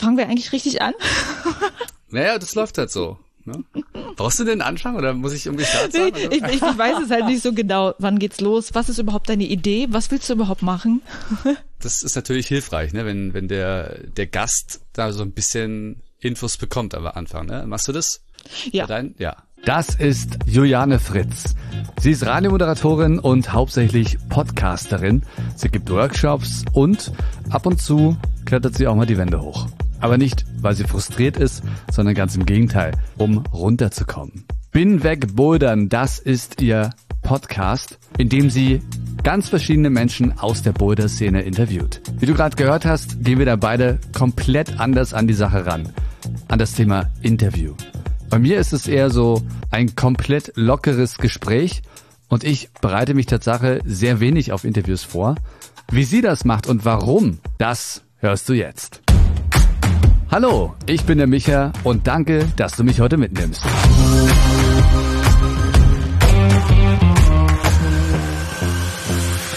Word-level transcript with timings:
Fangen 0.00 0.16
wir 0.16 0.28
eigentlich 0.28 0.52
richtig 0.52 0.80
an? 0.80 0.94
naja, 2.08 2.38
das 2.38 2.54
läuft 2.54 2.78
halt 2.78 2.90
so. 2.90 3.18
Ne? 3.44 3.62
Brauchst 4.16 4.40
du 4.40 4.44
den 4.44 4.62
Anfang 4.62 4.96
oder 4.96 5.12
muss 5.12 5.34
ich 5.34 5.44
irgendwie 5.44 5.64
Start 5.64 5.92
sagen? 5.92 6.12
Nee, 6.14 6.36
ich, 6.36 6.42
ich 6.42 6.62
weiß 6.62 7.04
es 7.04 7.10
halt 7.10 7.26
nicht 7.26 7.42
so 7.42 7.52
genau. 7.52 7.94
Wann 7.98 8.18
geht's 8.18 8.40
los? 8.40 8.70
Was 8.72 8.88
ist 8.88 8.98
überhaupt 8.98 9.28
deine 9.28 9.44
Idee? 9.44 9.88
Was 9.90 10.10
willst 10.10 10.30
du 10.30 10.34
überhaupt 10.34 10.62
machen? 10.62 11.02
das 11.80 12.02
ist 12.02 12.16
natürlich 12.16 12.46
hilfreich, 12.46 12.94
ne? 12.94 13.04
wenn, 13.04 13.34
wenn 13.34 13.48
der, 13.48 13.98
der 14.08 14.26
Gast 14.26 14.80
da 14.94 15.12
so 15.12 15.22
ein 15.22 15.32
bisschen 15.32 16.02
Infos 16.18 16.56
bekommt 16.56 16.94
am 16.94 17.06
Anfang. 17.06 17.46
Ne? 17.46 17.64
Machst 17.66 17.88
du 17.88 17.92
das? 17.92 18.22
Ja. 18.72 18.86
Dein? 18.86 19.14
Ja. 19.18 19.36
Das 19.66 19.94
ist 19.94 20.38
Juliane 20.46 20.98
Fritz. 20.98 21.54
Sie 22.00 22.12
ist 22.12 22.24
Radiomoderatorin 22.24 23.18
und 23.18 23.52
hauptsächlich 23.52 24.16
Podcasterin. 24.30 25.22
Sie 25.56 25.68
gibt 25.68 25.90
Workshops 25.90 26.64
und 26.72 27.12
ab 27.50 27.66
und 27.66 27.82
zu 27.82 28.16
klettert 28.46 28.76
sie 28.76 28.86
auch 28.86 28.94
mal 28.94 29.04
die 29.04 29.18
Wände 29.18 29.42
hoch. 29.42 29.68
Aber 30.00 30.18
nicht, 30.18 30.44
weil 30.60 30.74
sie 30.74 30.84
frustriert 30.84 31.36
ist, 31.36 31.62
sondern 31.90 32.14
ganz 32.14 32.34
im 32.36 32.46
Gegenteil, 32.46 32.92
um 33.16 33.38
runterzukommen. 33.52 34.44
Bin 34.72 35.02
weg 35.02 35.34
bouldern, 35.34 35.88
das 35.88 36.18
ist 36.18 36.60
ihr 36.62 36.90
Podcast, 37.22 37.98
in 38.18 38.28
dem 38.28 38.50
sie 38.50 38.80
ganz 39.22 39.48
verschiedene 39.48 39.90
Menschen 39.90 40.38
aus 40.38 40.62
der 40.62 40.72
Boulder-Szene 40.72 41.42
interviewt. 41.42 42.00
Wie 42.18 42.26
du 42.26 42.34
gerade 42.34 42.56
gehört 42.56 42.86
hast, 42.86 43.22
gehen 43.22 43.38
wir 43.38 43.46
da 43.46 43.56
beide 43.56 43.98
komplett 44.12 44.80
anders 44.80 45.12
an 45.12 45.26
die 45.26 45.34
Sache 45.34 45.66
ran. 45.66 45.90
An 46.48 46.58
das 46.58 46.72
Thema 46.72 47.10
Interview. 47.22 47.74
Bei 48.30 48.38
mir 48.38 48.58
ist 48.58 48.72
es 48.72 48.86
eher 48.86 49.10
so 49.10 49.42
ein 49.70 49.94
komplett 49.96 50.52
lockeres 50.54 51.18
Gespräch 51.18 51.82
und 52.28 52.44
ich 52.44 52.70
bereite 52.80 53.14
mich 53.14 53.26
Tatsache 53.26 53.80
sehr 53.84 54.20
wenig 54.20 54.52
auf 54.52 54.64
Interviews 54.64 55.02
vor. 55.02 55.34
Wie 55.90 56.04
sie 56.04 56.20
das 56.20 56.44
macht 56.44 56.68
und 56.68 56.84
warum, 56.84 57.38
das 57.58 58.02
hörst 58.18 58.48
du 58.48 58.52
jetzt. 58.52 59.02
Hallo, 60.32 60.76
ich 60.86 61.02
bin 61.02 61.18
der 61.18 61.26
Micha 61.26 61.72
und 61.82 62.06
danke, 62.06 62.46
dass 62.54 62.76
du 62.76 62.84
mich 62.84 63.00
heute 63.00 63.16
mitnimmst. 63.16 63.64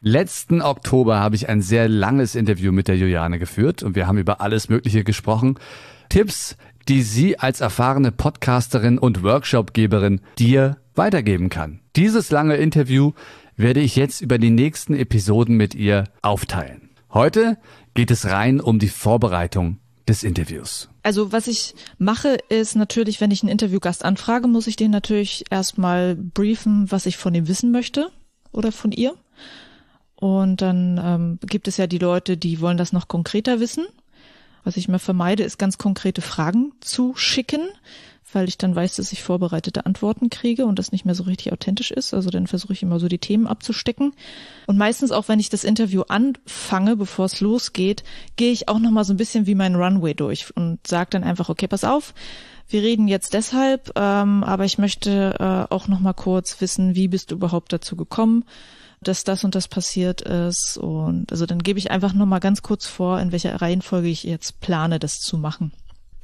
Letzten 0.00 0.62
Oktober 0.62 1.20
habe 1.20 1.36
ich 1.36 1.50
ein 1.50 1.60
sehr 1.60 1.86
langes 1.90 2.34
Interview 2.34 2.72
mit 2.72 2.88
der 2.88 2.96
Juliane 2.96 3.38
geführt 3.38 3.82
und 3.82 3.94
wir 3.94 4.06
haben 4.06 4.16
über 4.16 4.40
alles 4.40 4.70
Mögliche 4.70 5.04
gesprochen. 5.04 5.56
Tipps, 6.08 6.56
die 6.88 7.02
sie 7.02 7.38
als 7.38 7.60
erfahrene 7.60 8.10
Podcasterin 8.10 8.96
und 8.96 9.22
Workshopgeberin 9.22 10.22
dir 10.38 10.78
weitergeben 10.94 11.50
kann. 11.50 11.80
Dieses 11.94 12.30
lange 12.30 12.56
Interview 12.56 13.12
werde 13.54 13.80
ich 13.80 13.96
jetzt 13.96 14.22
über 14.22 14.38
die 14.38 14.50
nächsten 14.50 14.94
Episoden 14.94 15.58
mit 15.58 15.74
ihr 15.74 16.04
aufteilen. 16.22 16.88
Heute 17.12 17.58
geht 17.92 18.10
es 18.10 18.30
rein 18.30 18.62
um 18.62 18.78
die 18.78 18.88
Vorbereitung 18.88 19.78
des 20.08 20.22
Interviews. 20.22 20.88
Also 21.02 21.32
was 21.32 21.46
ich 21.46 21.74
mache, 21.98 22.38
ist 22.48 22.76
natürlich, 22.76 23.20
wenn 23.20 23.30
ich 23.30 23.42
einen 23.42 23.52
Interviewgast 23.52 24.04
anfrage, 24.04 24.48
muss 24.48 24.66
ich 24.66 24.76
den 24.76 24.90
natürlich 24.90 25.44
erstmal 25.50 26.14
briefen, 26.14 26.90
was 26.90 27.06
ich 27.06 27.16
von 27.16 27.34
ihm 27.34 27.48
wissen 27.48 27.70
möchte 27.70 28.10
oder 28.52 28.72
von 28.72 28.92
ihr. 28.92 29.14
Und 30.16 30.62
dann 30.62 31.00
ähm, 31.02 31.38
gibt 31.46 31.68
es 31.68 31.76
ja 31.76 31.86
die 31.86 31.98
Leute, 31.98 32.36
die 32.36 32.60
wollen 32.60 32.76
das 32.76 32.92
noch 32.92 33.08
konkreter 33.08 33.60
wissen. 33.60 33.86
Was 34.62 34.76
ich 34.76 34.88
mir 34.88 34.98
vermeide, 34.98 35.42
ist 35.42 35.58
ganz 35.58 35.76
konkrete 35.76 36.22
Fragen 36.22 36.72
zu 36.80 37.14
schicken, 37.16 37.68
weil 38.34 38.48
ich 38.48 38.58
dann 38.58 38.74
weiß, 38.74 38.96
dass 38.96 39.12
ich 39.12 39.22
vorbereitete 39.22 39.86
Antworten 39.86 40.30
kriege 40.30 40.66
und 40.66 40.78
das 40.78 40.92
nicht 40.92 41.04
mehr 41.04 41.14
so 41.14 41.24
richtig 41.24 41.52
authentisch 41.52 41.90
ist. 41.90 42.14
Also 42.14 42.30
dann 42.30 42.46
versuche 42.46 42.72
ich 42.72 42.82
immer 42.82 42.98
so 42.98 43.08
die 43.08 43.18
Themen 43.18 43.46
abzustecken. 43.46 44.12
Und 44.66 44.78
meistens 44.78 45.12
auch, 45.12 45.28
wenn 45.28 45.40
ich 45.40 45.50
das 45.50 45.64
Interview 45.64 46.02
anfange, 46.08 46.96
bevor 46.96 47.26
es 47.26 47.40
losgeht, 47.40 48.04
gehe 48.36 48.52
ich 48.52 48.68
auch 48.68 48.78
nochmal 48.78 49.04
so 49.04 49.12
ein 49.12 49.18
bisschen 49.18 49.46
wie 49.46 49.54
mein 49.54 49.74
Runway 49.74 50.14
durch 50.14 50.54
und 50.56 50.86
sage 50.86 51.10
dann 51.10 51.24
einfach, 51.24 51.48
okay, 51.48 51.68
pass 51.68 51.84
auf, 51.84 52.14
wir 52.68 52.82
reden 52.82 53.08
jetzt 53.08 53.34
deshalb, 53.34 53.92
ähm, 53.96 54.42
aber 54.42 54.64
ich 54.64 54.78
möchte 54.78 55.36
äh, 55.38 55.72
auch 55.72 55.86
nochmal 55.86 56.14
kurz 56.14 56.60
wissen, 56.60 56.94
wie 56.94 57.08
bist 57.08 57.30
du 57.30 57.34
überhaupt 57.34 57.72
dazu 57.72 57.96
gekommen? 57.96 58.44
dass 59.06 59.24
das 59.24 59.44
und 59.44 59.54
das 59.54 59.68
passiert 59.68 60.22
ist. 60.22 60.78
Und 60.78 61.30
also 61.30 61.46
dann 61.46 61.58
gebe 61.58 61.78
ich 61.78 61.90
einfach 61.90 62.12
nur 62.12 62.26
mal 62.26 62.40
ganz 62.40 62.62
kurz 62.62 62.86
vor, 62.86 63.20
in 63.20 63.32
welcher 63.32 63.60
Reihenfolge 63.60 64.08
ich 64.08 64.24
jetzt 64.24 64.60
plane, 64.60 64.98
das 64.98 65.20
zu 65.20 65.38
machen. 65.38 65.72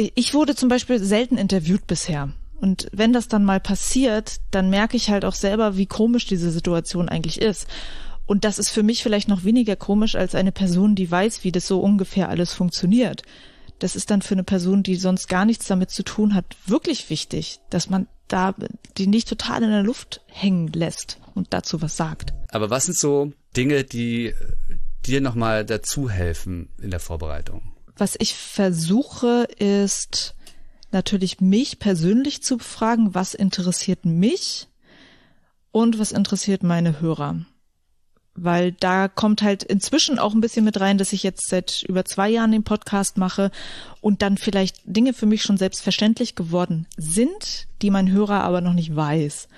Ich 0.00 0.32
wurde 0.32 0.54
zum 0.54 0.68
Beispiel 0.68 1.02
selten 1.02 1.36
interviewt 1.36 1.88
bisher. 1.88 2.32
Und 2.60 2.88
wenn 2.92 3.12
das 3.12 3.26
dann 3.26 3.44
mal 3.44 3.58
passiert, 3.58 4.36
dann 4.52 4.70
merke 4.70 4.96
ich 4.96 5.10
halt 5.10 5.24
auch 5.24 5.34
selber, 5.34 5.76
wie 5.76 5.86
komisch 5.86 6.24
diese 6.24 6.52
Situation 6.52 7.08
eigentlich 7.08 7.40
ist. 7.40 7.66
Und 8.24 8.44
das 8.44 8.60
ist 8.60 8.70
für 8.70 8.84
mich 8.84 9.02
vielleicht 9.02 9.28
noch 9.28 9.42
weniger 9.42 9.74
komisch 9.74 10.14
als 10.14 10.36
eine 10.36 10.52
Person, 10.52 10.94
die 10.94 11.10
weiß, 11.10 11.42
wie 11.42 11.50
das 11.50 11.66
so 11.66 11.80
ungefähr 11.80 12.28
alles 12.28 12.54
funktioniert. 12.54 13.22
Das 13.80 13.96
ist 13.96 14.10
dann 14.10 14.22
für 14.22 14.34
eine 14.34 14.44
Person, 14.44 14.84
die 14.84 14.94
sonst 14.94 15.28
gar 15.28 15.44
nichts 15.44 15.66
damit 15.66 15.90
zu 15.90 16.04
tun 16.04 16.34
hat, 16.34 16.44
wirklich 16.66 17.10
wichtig, 17.10 17.58
dass 17.70 17.90
man 17.90 18.06
da 18.28 18.54
die 18.98 19.08
nicht 19.08 19.28
total 19.28 19.64
in 19.64 19.70
der 19.70 19.82
Luft 19.82 20.20
hängen 20.26 20.68
lässt 20.68 21.18
und 21.34 21.48
dazu 21.50 21.82
was 21.82 21.96
sagt. 21.96 22.34
Aber 22.50 22.70
was 22.70 22.84
sind 22.84 22.96
so 22.96 23.32
Dinge, 23.56 23.82
die 23.82 24.32
dir 25.06 25.20
nochmal 25.20 25.64
dazu 25.64 26.08
helfen 26.08 26.68
in 26.80 26.90
der 26.90 27.00
Vorbereitung? 27.00 27.74
Was 27.98 28.14
ich 28.18 28.34
versuche, 28.34 29.48
ist 29.58 30.36
natürlich 30.92 31.40
mich 31.40 31.80
persönlich 31.80 32.42
zu 32.42 32.56
befragen, 32.56 33.14
was 33.14 33.34
interessiert 33.34 34.04
mich 34.04 34.68
und 35.72 35.98
was 35.98 36.12
interessiert 36.12 36.62
meine 36.62 37.00
Hörer. 37.00 37.44
Weil 38.34 38.70
da 38.70 39.08
kommt 39.08 39.42
halt 39.42 39.64
inzwischen 39.64 40.20
auch 40.20 40.32
ein 40.32 40.40
bisschen 40.40 40.64
mit 40.64 40.78
rein, 40.78 40.96
dass 40.96 41.12
ich 41.12 41.24
jetzt 41.24 41.48
seit 41.48 41.82
über 41.88 42.04
zwei 42.04 42.30
Jahren 42.30 42.52
den 42.52 42.62
Podcast 42.62 43.18
mache 43.18 43.50
und 44.00 44.22
dann 44.22 44.38
vielleicht 44.38 44.76
Dinge 44.84 45.12
für 45.12 45.26
mich 45.26 45.42
schon 45.42 45.56
selbstverständlich 45.56 46.36
geworden 46.36 46.86
sind, 46.96 47.66
die 47.82 47.90
mein 47.90 48.12
Hörer 48.12 48.44
aber 48.44 48.60
noch 48.60 48.74
nicht 48.74 48.94
weiß. 48.94 49.48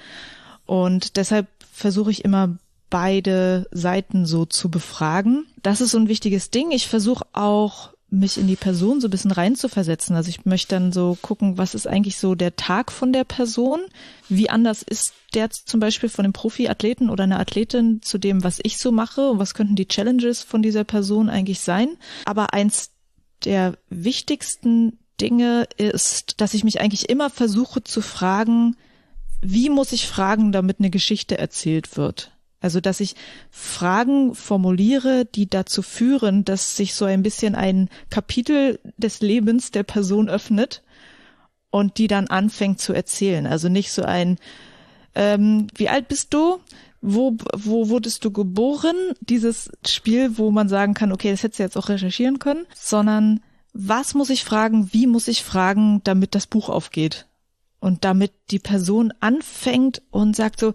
Und 0.65 1.19
deshalb 1.19 1.47
versuche 1.71 2.11
ich 2.11 2.25
immer 2.25 2.57
beide 2.89 3.69
Seiten 3.71 4.25
so 4.25 4.47
zu 4.47 4.71
befragen. 4.71 5.47
Das 5.63 5.83
ist 5.83 5.91
so 5.91 5.99
ein 5.99 6.09
wichtiges 6.09 6.51
Ding. 6.51 6.71
Ich 6.71 6.89
versuche 6.89 7.27
auch 7.35 7.93
mich 8.11 8.39
in 8.39 8.47
die 8.47 8.57
Person 8.57 9.01
so 9.01 9.09
ein 9.09 9.11
bisschen 9.11 9.31
reinzuversetzen. 9.31 10.17
Also 10.17 10.29
ich 10.29 10.45
möchte 10.45 10.75
dann 10.75 10.93
so 10.93 11.17
gucken, 11.23 11.59
was 11.59 11.75
ist 11.75 11.87
eigentlich 11.87 12.19
so 12.19 12.35
der 12.35 12.57
Tag 12.57 12.91
von 12.91 13.13
der 13.13 13.25
Person? 13.25 13.81
Wie 14.29 14.51
anders 14.51 14.83
ist 14.83 15.15
der 15.35 15.51
zum 15.51 15.81
Beispiel 15.81 16.09
von 16.09 16.25
einem 16.25 16.33
Profiathleten 16.33 17.09
oder 17.09 17.25
einer 17.25 17.39
Athletin 17.39 18.03
zu 18.03 18.19
dem, 18.19 18.43
was 18.43 18.59
ich 18.63 18.79
so 18.79 18.91
mache? 18.91 19.31
Und 19.31 19.39
was 19.39 19.55
könnten 19.55 19.77
die 19.77 19.87
Challenges 19.87 20.43
von 20.43 20.63
dieser 20.63 20.85
Person 20.85 21.31
eigentlich 21.31 21.61
sein? 21.61 21.97
Aber 22.25 22.53
eins 22.53 22.91
der 23.45 23.79
wichtigsten 23.89 24.99
Dinge 25.21 25.69
ist, 25.77 26.41
dass 26.41 26.55
ich 26.55 26.65
mich 26.65 26.81
eigentlich 26.81 27.09
immer 27.09 27.31
versuche 27.31 27.85
zu 27.85 28.01
fragen, 28.01 28.77
wie 29.43 29.71
muss 29.71 29.93
ich 29.93 30.07
fragen, 30.07 30.53
damit 30.53 30.81
eine 30.81 30.91
Geschichte 30.91 31.39
erzählt 31.39 31.97
wird? 31.97 32.33
Also, 32.61 32.81
dass 32.81 33.01
ich 33.01 33.15
Fragen 33.51 34.35
formuliere, 34.35 35.25
die 35.25 35.49
dazu 35.49 35.83
führen, 35.83 36.45
dass 36.45 36.77
sich 36.77 36.95
so 36.95 37.07
ein 37.07 37.23
bisschen 37.23 37.55
ein 37.55 37.89
Kapitel 38.11 38.79
des 38.99 39.21
Lebens 39.21 39.71
der 39.71 39.83
Person 39.83 40.29
öffnet 40.29 40.83
und 41.71 41.99
die 41.99 42.09
dann 42.09 42.27
anfängt 42.27 42.81
zu 42.81 42.93
erzählen. 42.93 43.47
Also 43.47 43.69
nicht 43.69 43.93
so 43.93 44.03
ein, 44.03 44.39
ähm, 45.15 45.69
wie 45.75 45.89
alt 45.89 46.09
bist 46.09 46.35
du? 46.35 46.59
Wo, 47.01 47.37
wo 47.55 47.89
wurdest 47.89 48.25
du 48.25 48.31
geboren? 48.31 48.97
Dieses 49.21 49.71
Spiel, 49.87 50.37
wo 50.37 50.51
man 50.51 50.69
sagen 50.69 50.93
kann, 50.93 51.13
okay, 51.13 51.31
das 51.31 51.43
hättest 51.43 51.61
du 51.61 51.63
jetzt 51.63 51.77
auch 51.79 51.89
recherchieren 51.89 52.39
können, 52.39 52.67
sondern 52.75 53.41
was 53.73 54.15
muss 54.15 54.31
ich 54.31 54.45
fragen, 54.45 54.93
wie 54.93 55.07
muss 55.07 55.29
ich 55.29 55.43
fragen, 55.43 56.03
damit 56.05 56.35
das 56.35 56.47
Buch 56.47 56.69
aufgeht? 56.69 57.27
Und 57.79 58.05
damit 58.05 58.33
die 58.51 58.59
Person 58.59 59.15
anfängt 59.21 60.03
und 60.11 60.37
sagt 60.37 60.61
so, 60.61 60.75